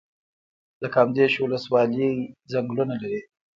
د 0.81 0.83
کامدیش 0.95 1.33
ولسوالۍ 1.39 2.09
ځنګلونه 2.51 2.93
لري 3.03 3.21